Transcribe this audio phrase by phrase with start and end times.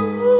[0.00, 0.39] 呜。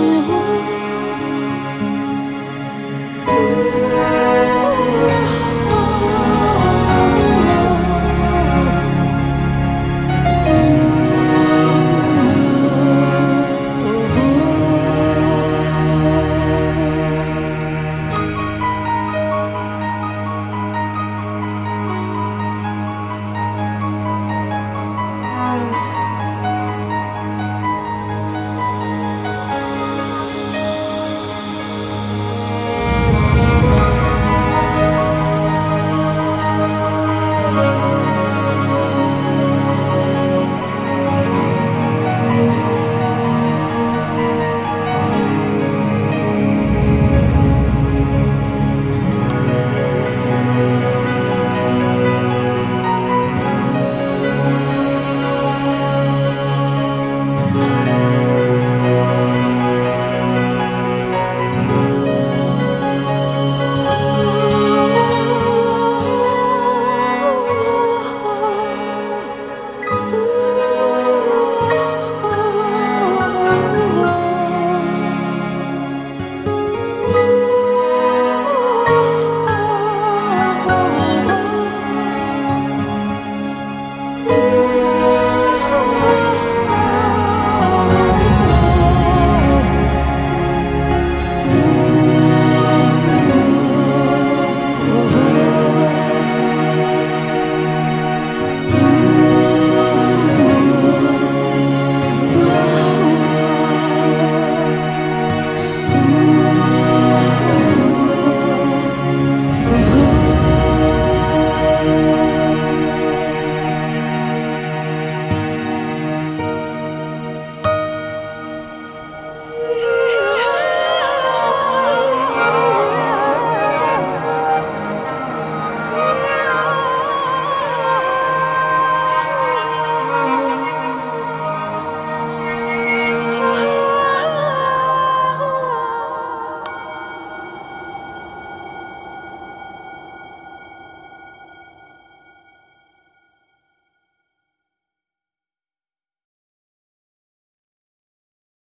[0.00, 0.39] you.